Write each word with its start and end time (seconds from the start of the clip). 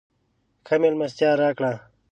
ښه 0.67 0.75
مېلمستیا 0.81 1.31
راکړه. 1.41 1.73